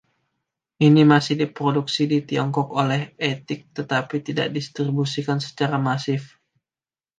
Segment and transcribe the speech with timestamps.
[0.87, 6.21] Ini masih diproduksi di Tiongkok oleh Eittek tetapi tidak didistribusikan secara masif.